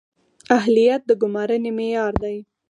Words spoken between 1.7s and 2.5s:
معیار دی